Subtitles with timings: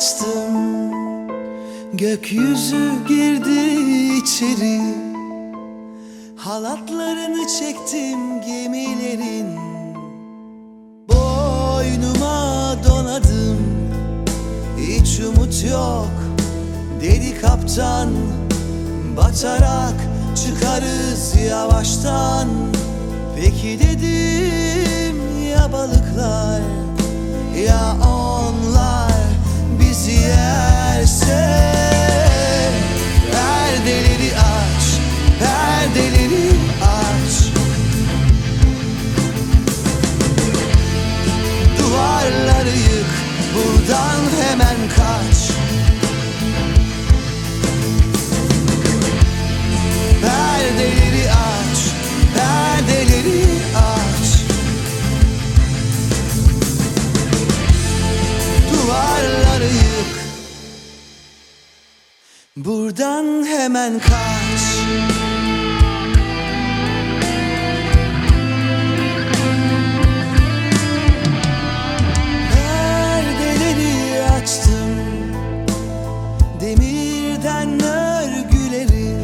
[0.00, 0.90] açtım.
[1.92, 3.60] Gökyüzü girdi
[4.22, 4.80] içeri.
[6.36, 9.46] Halatlarını çektim gemilerin.
[11.08, 13.58] Boynuma doladım
[14.78, 16.10] Hiç umut yok
[17.00, 18.08] dedi kaptan.
[19.16, 19.94] Batarak
[20.36, 22.48] çıkarız yavaştan.
[23.36, 25.16] Peki dedim
[25.50, 26.60] ya balıklar
[27.66, 27.99] Ya
[63.00, 64.62] Buradan hemen kaç.
[72.54, 74.90] Perdeleri açtım.
[76.60, 79.16] Demirden örgüleri.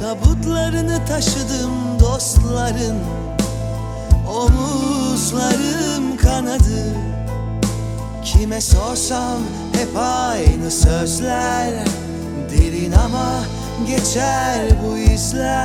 [0.00, 2.98] Tabutlarını taşıdım dostların.
[4.28, 6.94] Omuzlarım kanadı.
[8.24, 9.38] Kime sorsam
[9.72, 12.04] hep aynı sözler
[12.50, 13.44] Derin ama
[13.86, 15.63] geçer bu izler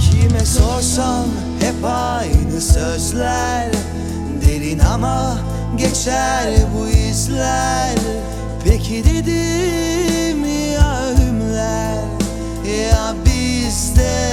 [0.00, 1.26] Kime sorsam
[1.60, 3.72] hep aynı sözler.
[4.46, 5.38] Derin ama
[5.76, 6.46] geçer
[6.76, 7.94] bu izler.
[8.64, 10.44] Peki dedim
[10.74, 11.98] ya ölümler
[12.82, 14.27] Ya bizde